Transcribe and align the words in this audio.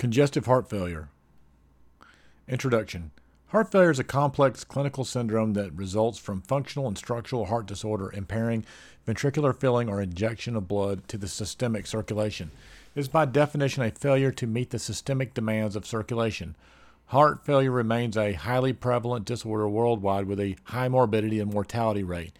Congestive 0.00 0.46
heart 0.46 0.66
failure. 0.70 1.10
Introduction 2.48 3.10
Heart 3.48 3.70
failure 3.70 3.90
is 3.90 3.98
a 3.98 4.02
complex 4.02 4.64
clinical 4.64 5.04
syndrome 5.04 5.52
that 5.52 5.74
results 5.74 6.18
from 6.18 6.40
functional 6.40 6.88
and 6.88 6.96
structural 6.96 7.44
heart 7.44 7.66
disorder 7.66 8.10
impairing 8.14 8.64
ventricular 9.06 9.54
filling 9.54 9.90
or 9.90 10.00
injection 10.00 10.56
of 10.56 10.66
blood 10.66 11.06
to 11.08 11.18
the 11.18 11.28
systemic 11.28 11.86
circulation. 11.86 12.50
It 12.94 13.00
is 13.00 13.08
by 13.08 13.26
definition 13.26 13.82
a 13.82 13.90
failure 13.90 14.30
to 14.30 14.46
meet 14.46 14.70
the 14.70 14.78
systemic 14.78 15.34
demands 15.34 15.76
of 15.76 15.84
circulation. 15.84 16.56
Heart 17.08 17.44
failure 17.44 17.70
remains 17.70 18.16
a 18.16 18.32
highly 18.32 18.72
prevalent 18.72 19.26
disorder 19.26 19.68
worldwide 19.68 20.24
with 20.24 20.40
a 20.40 20.56
high 20.64 20.88
morbidity 20.88 21.40
and 21.40 21.52
mortality 21.52 22.04
rate. 22.04 22.32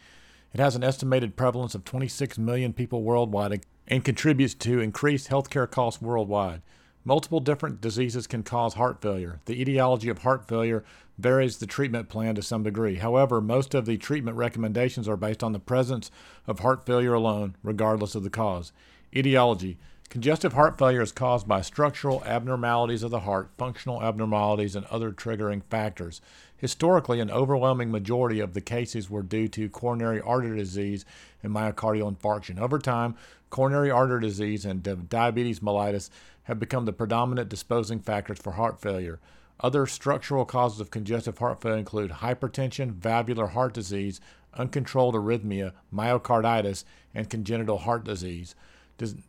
It 0.55 0.61
has 0.61 0.77
an 0.77 0.83
estimated 0.83 1.37
prevalence 1.37 1.75
of 1.75 1.85
26 1.85 2.39
million 2.39 2.73
people 2.73 3.03
worldwide 3.03 3.67
and 3.87 4.03
contributes 4.03 4.55
to 4.55 4.81
increased 4.81 5.29
healthcare 5.29 5.71
costs 5.71 6.01
worldwide. 6.01 6.63
Multiple 7.05 7.41
different 7.41 7.81
diseases 7.81 8.27
can 8.27 8.43
cause 8.43 8.75
heart 8.75 9.01
failure. 9.01 9.41
The 9.47 9.61
etiology 9.61 10.11
of 10.11 10.19
heart 10.19 10.47
failure 10.47 10.85
varies 11.19 11.57
the 11.57 11.67
treatment 11.67 12.11
plan 12.11 12.35
to 12.35 12.43
some 12.43 12.63
degree. 12.63 12.97
However, 12.97 13.41
most 13.41 13.75
of 13.75 13.87
the 13.87 13.97
treatment 13.97 14.37
recommendations 14.37 15.09
are 15.09 15.17
based 15.17 15.43
on 15.43 15.53
the 15.53 15.59
presence 15.59 16.11
of 16.47 16.59
heart 16.59 16.85
failure 16.85 17.15
alone, 17.15 17.57
regardless 17.63 18.15
of 18.15 18.23
the 18.23 18.31
cause. 18.31 18.73
Etiology 19.17 19.79
Congestive 20.11 20.55
heart 20.55 20.77
failure 20.77 21.03
is 21.03 21.13
caused 21.13 21.47
by 21.47 21.61
structural 21.61 22.25
abnormalities 22.25 23.05
of 23.05 23.13
the 23.13 23.21
heart, 23.21 23.49
functional 23.57 24.03
abnormalities, 24.03 24.75
and 24.75 24.85
other 24.87 25.13
triggering 25.13 25.63
factors. 25.71 26.21
Historically, 26.57 27.21
an 27.21 27.31
overwhelming 27.31 27.93
majority 27.93 28.41
of 28.41 28.53
the 28.53 28.61
cases 28.61 29.09
were 29.09 29.23
due 29.23 29.47
to 29.47 29.69
coronary 29.69 30.21
artery 30.21 30.59
disease 30.59 31.05
and 31.45 31.55
myocardial 31.55 32.13
infarction. 32.13 32.59
Over 32.59 32.81
time, 32.81 33.15
coronary 33.51 33.89
artery 33.89 34.21
disease 34.21 34.65
and 34.65 34.83
diabetes 35.09 35.61
mellitus 35.61 36.11
have 36.43 36.59
become 36.59 36.87
the 36.87 36.93
predominant 36.93 37.49
disposing 37.49 38.01
factors 38.01 38.41
for 38.41 38.55
heart 38.55 38.81
failure. 38.81 39.21
Other 39.61 39.87
structural 39.87 40.45
causes 40.45 40.81
of 40.81 40.91
congestive 40.91 41.39
heart 41.39 41.61
failure 41.61 41.79
include 41.79 42.11
hypertension, 42.11 42.95
valvular 42.95 43.47
heart 43.47 43.75
disease, 43.75 44.21
uncontrolled 44.55 45.15
arrhythmia, 45.15 45.71
myocarditis, 45.95 46.83
and 47.15 47.31
congenital 47.31 47.79
heart 47.79 48.03
disease. 48.03 48.57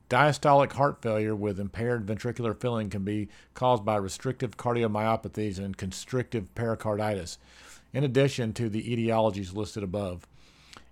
Diastolic 0.10 0.74
heart 0.74 1.02
failure 1.02 1.36
with 1.36 1.60
impaired 1.60 2.06
ventricular 2.06 2.60
filling 2.60 2.90
can 2.90 3.04
be 3.04 3.30
caused 3.54 3.86
by 3.86 3.96
restrictive 3.96 4.58
cardiomyopathies 4.58 5.58
and 5.58 5.78
constrictive 5.78 6.54
pericarditis, 6.56 7.38
in 7.94 8.04
addition 8.04 8.54
to 8.54 8.70
the 8.70 8.84
etiologies 8.84 9.56
listed 9.56 9.84
above. 9.84 10.28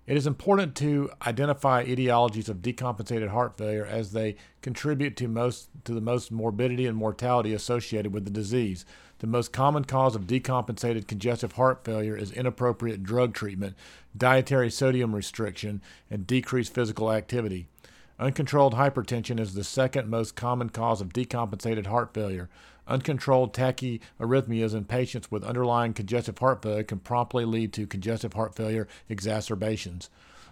It 0.08 0.18
is 0.18 0.26
important 0.26 0.74
to 0.78 1.12
identify 1.28 1.86
etiologies 1.86 2.50
of 2.50 2.64
decompensated 2.64 3.28
heart 3.28 3.60
failure 3.60 3.86
as 3.86 4.12
they 4.12 4.38
contribute 4.62 5.16
to 5.18 5.28
most 5.28 5.70
to 5.84 5.94
the 5.94 6.02
most 6.02 6.32
morbidity 6.32 6.88
and 6.88 6.98
mortality 6.98 7.54
associated 7.54 8.12
with 8.12 8.26
the 8.26 8.32
disease. 8.32 8.86
The 9.20 9.28
most 9.28 9.52
common 9.52 9.86
cause 9.86 10.16
of 10.16 10.26
decompensated 10.26 11.06
congestive 11.06 11.52
heart 11.52 11.84
failure 11.84 12.18
is 12.18 12.32
inappropriate 12.32 13.04
drug 13.04 13.36
treatment, 13.36 13.76
dietary 14.18 14.72
sodium 14.72 15.14
restriction, 15.14 15.80
and 16.10 16.26
decreased 16.26 16.74
physical 16.74 17.12
activity. 17.12 17.68
Uncontrolled 18.20 18.74
hypertension 18.74 19.40
is 19.40 19.54
the 19.54 19.64
second 19.64 20.10
most 20.10 20.36
common 20.36 20.70
cause 20.70 21.00
of 21.00 21.14
decompensated 21.14 21.86
heart 21.86 22.14
failure. 22.14 22.50
Uncontrolled 22.86 23.54
tachyarrhythmias 23.54 24.74
in 24.74 24.84
patients 24.84 25.32
with 25.32 25.46
underlying 25.46 25.94
congestive 25.94 26.38
heart 26.38 26.62
failure 26.62 26.84
can 26.84 27.00
promptly 27.00 27.46
lead 27.46 27.72
to 27.72 27.88
congestive 27.88 28.34
heart 28.34 28.54
failure 28.56 28.90
exacerbations. 29.08 30.10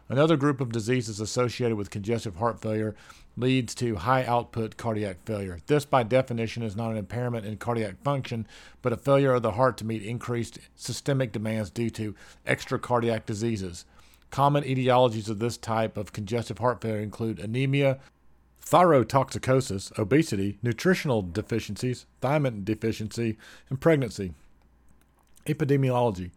Another 0.08 0.38
group 0.38 0.62
of 0.62 0.72
diseases 0.72 1.20
associated 1.20 1.76
with 1.76 1.90
congestive 1.90 2.38
heart 2.38 2.62
failure 2.62 2.96
leads 3.36 3.76
to 3.76 3.98
high 3.98 4.24
output 4.24 4.78
cardiac 4.78 5.18
failure. 5.26 5.60
This, 5.68 5.84
by 5.84 6.04
definition, 6.04 6.64
is 6.64 6.78
not 6.78 6.92
an 6.92 6.98
impairment 6.98 7.46
in 7.46 7.58
cardiac 7.58 8.02
function, 8.02 8.48
but 8.82 8.94
a 8.94 8.98
failure 8.98 9.34
of 9.34 9.42
the 9.42 9.52
heart 9.52 9.76
to 9.80 9.86
meet 9.86 10.04
increased 10.04 10.60
systemic 10.76 11.34
demands 11.34 11.70
due 11.70 11.90
to 11.90 12.16
extra 12.46 12.80
cardiac 12.80 13.26
diseases. 13.26 13.84
Common 14.32 14.64
etiologies 14.64 15.30
of 15.30 15.40
this 15.40 15.58
type 15.58 15.98
of 15.98 16.14
congestive 16.14 16.58
heart 16.60 16.82
failure 16.82 17.02
include 17.02 17.40
anemia, 17.40 18.00
thyrotoxicosis, 18.64 19.98
obesity, 19.98 20.58
nutritional 20.62 21.22
deficiencies, 21.22 22.06
thiamine 22.22 22.66
deficiency, 22.66 23.38
and 23.70 23.80
pregnancy. 23.80 24.34
Epidemiology. 25.46 26.32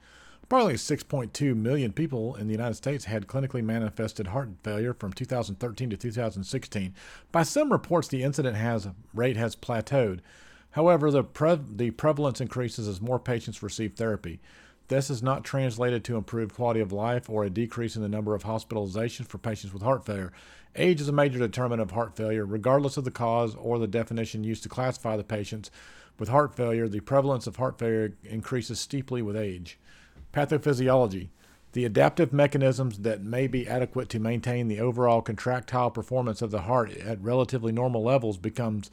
Approximately 0.45 1.31
6.2 1.31 1.57
million 1.57 1.93
people 1.93 2.35
in 2.35 2.49
the 2.49 2.53
United 2.53 2.75
States 2.75 3.05
had 3.05 3.29
clinically 3.29 3.63
manifested 3.63 4.29
heart 4.29 4.49
failure 4.65 4.95
from 4.95 5.13
2013 5.13 5.91
to 5.91 5.97
2016. 5.97 6.95
By 7.31 7.43
some 7.45 7.71
reports, 7.71 8.09
the 8.09 8.25
incident 8.25 8.57
has, 8.57 8.89
rate 9.15 9.37
has 9.37 9.55
plateaued. 9.55 10.21
However, 10.73 11.11
the, 11.11 11.23
pre- 11.23 11.61
the 11.69 11.91
prevalence 11.93 12.41
increases 12.41 12.89
as 12.89 13.01
more 13.01 13.19
patients 13.19 13.63
receive 13.63 13.95
therapy. 13.95 14.41
This 14.91 15.09
is 15.09 15.23
not 15.23 15.45
translated 15.45 16.03
to 16.03 16.17
improved 16.17 16.57
quality 16.57 16.81
of 16.81 16.91
life 16.91 17.31
or 17.31 17.45
a 17.45 17.51
decrease 17.51 17.95
in 17.95 18.03
the 18.03 18.09
number 18.09 18.35
of 18.35 18.43
hospitalizations 18.43 19.29
for 19.29 19.39
patients 19.39 19.73
with 19.73 19.85
heart 19.85 20.05
failure. 20.05 20.33
Age 20.75 21.01
is 21.01 21.07
a 21.07 21.13
major 21.13 21.39
determinant 21.39 21.81
of 21.81 21.93
heart 21.93 22.17
failure, 22.17 22.45
regardless 22.45 22.97
of 22.97 23.05
the 23.05 23.13
cause 23.13 23.55
or 23.55 23.79
the 23.79 23.87
definition 23.87 24.43
used 24.43 24.65
to 24.65 24.69
classify 24.69 25.17
the 25.17 25.23
patients. 25.23 25.71
With 26.19 26.29
heart 26.29 26.57
failure, 26.57 26.89
the 26.89 26.99
prevalence 26.99 27.47
of 27.47 27.55
heart 27.55 27.79
failure 27.79 28.15
increases 28.25 28.81
steeply 28.81 29.23
with 29.23 29.37
age. 29.37 29.79
Pathophysiology. 30.35 31.29
The 31.71 31.85
adaptive 31.85 32.33
mechanisms 32.33 32.99
that 32.99 33.23
may 33.23 33.47
be 33.47 33.69
adequate 33.69 34.09
to 34.09 34.19
maintain 34.19 34.67
the 34.67 34.81
overall 34.81 35.23
contractile 35.23 35.93
performance 35.93 36.43
of 36.43 36.51
the 36.51 36.63
heart 36.63 36.97
at 36.97 37.23
relatively 37.23 37.71
normal 37.71 38.03
levels 38.03 38.39
becomes 38.39 38.91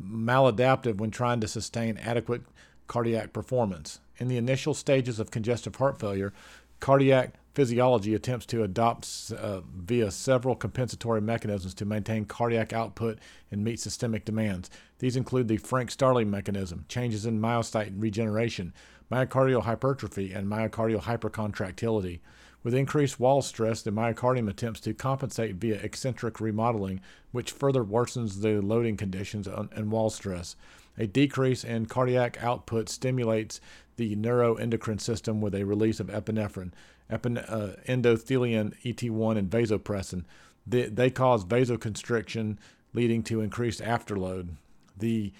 maladaptive 0.00 0.98
when 0.98 1.10
trying 1.10 1.40
to 1.40 1.48
sustain 1.48 1.98
adequate 1.98 2.42
cardiac 2.86 3.32
performance. 3.32 3.98
In 4.22 4.28
the 4.28 4.36
initial 4.36 4.72
stages 4.72 5.18
of 5.18 5.32
congestive 5.32 5.74
heart 5.74 5.98
failure, 5.98 6.32
cardiac 6.78 7.34
physiology 7.54 8.14
attempts 8.14 8.46
to 8.46 8.62
adopt 8.62 9.32
uh, 9.36 9.62
via 9.74 10.12
several 10.12 10.54
compensatory 10.54 11.20
mechanisms 11.20 11.74
to 11.74 11.84
maintain 11.84 12.24
cardiac 12.24 12.72
output 12.72 13.18
and 13.50 13.64
meet 13.64 13.80
systemic 13.80 14.24
demands. 14.24 14.70
These 15.00 15.16
include 15.16 15.48
the 15.48 15.56
Frank 15.56 15.90
Starling 15.90 16.30
mechanism, 16.30 16.84
changes 16.88 17.26
in 17.26 17.40
myocyte 17.40 17.94
regeneration, 17.96 18.72
myocardial 19.10 19.64
hypertrophy, 19.64 20.32
and 20.32 20.46
myocardial 20.46 21.02
hypercontractility. 21.02 22.20
With 22.62 22.74
increased 22.74 23.18
wall 23.18 23.42
stress, 23.42 23.82
the 23.82 23.90
myocardium 23.90 24.48
attempts 24.48 24.78
to 24.82 24.94
compensate 24.94 25.56
via 25.56 25.80
eccentric 25.80 26.40
remodeling, 26.40 27.00
which 27.32 27.50
further 27.50 27.82
worsens 27.82 28.40
the 28.40 28.62
loading 28.62 28.96
conditions 28.96 29.48
and 29.48 29.90
wall 29.90 30.10
stress. 30.10 30.54
A 30.98 31.06
decrease 31.06 31.64
in 31.64 31.86
cardiac 31.86 32.42
output 32.42 32.88
stimulates 32.88 33.60
the 33.96 34.16
neuroendocrine 34.16 35.00
system 35.00 35.40
with 35.40 35.54
a 35.54 35.64
release 35.64 36.00
of 36.00 36.08
epinephrine, 36.08 36.72
epine, 37.10 37.44
uh, 37.48 37.76
endothelin, 37.86 38.74
ET1, 38.82 39.38
and 39.38 39.50
vasopressin. 39.50 40.24
They, 40.66 40.86
they 40.86 41.10
cause 41.10 41.44
vasoconstriction, 41.44 42.58
leading 42.94 43.22
to 43.24 43.40
increased 43.40 43.80
afterload. 43.80 44.50
The 44.96 45.32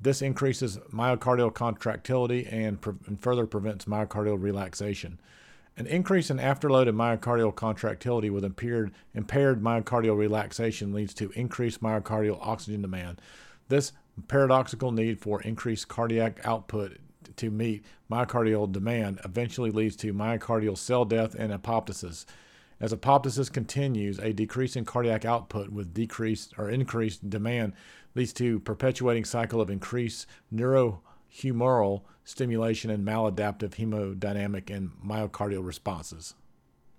this 0.00 0.22
increases 0.22 0.78
myocardial 0.92 1.52
contractility 1.52 2.46
and, 2.46 2.80
pre- 2.80 2.94
and 3.06 3.20
further 3.20 3.46
prevents 3.46 3.84
myocardial 3.84 4.40
relaxation. 4.40 5.20
An 5.76 5.86
increase 5.86 6.30
in 6.30 6.38
afterload 6.38 6.88
and 6.88 6.96
myocardial 6.96 7.54
contractility 7.54 8.30
with 8.30 8.44
impaired, 8.44 8.92
impaired 9.14 9.62
myocardial 9.62 10.16
relaxation 10.16 10.92
leads 10.94 11.12
to 11.14 11.30
increased 11.32 11.82
myocardial 11.82 12.38
oxygen 12.40 12.82
demand. 12.82 13.20
This 13.68 13.92
paradoxical 14.26 14.90
need 14.90 15.20
for 15.20 15.42
increased 15.42 15.88
cardiac 15.88 16.40
output 16.44 16.98
to 17.36 17.50
meet 17.50 17.84
myocardial 18.10 18.70
demand 18.70 19.20
eventually 19.24 19.70
leads 19.70 19.96
to 19.96 20.14
myocardial 20.14 20.76
cell 20.76 21.04
death 21.04 21.34
and 21.34 21.52
apoptosis. 21.52 22.24
As 22.80 22.94
apoptosis 22.94 23.52
continues, 23.52 24.18
a 24.18 24.32
decrease 24.32 24.74
in 24.74 24.84
cardiac 24.84 25.24
output 25.24 25.68
with 25.70 25.92
decreased 25.92 26.54
or 26.56 26.70
increased 26.70 27.28
demand 27.28 27.74
leads 28.14 28.32
to 28.34 28.60
perpetuating 28.60 29.24
cycle 29.24 29.60
of 29.60 29.70
increased 29.70 30.26
neurohumoral 30.52 32.02
stimulation 32.24 32.90
and 32.90 33.06
maladaptive 33.06 33.74
hemodynamic 33.74 34.74
and 34.74 34.90
myocardial 35.04 35.64
responses. 35.64 36.34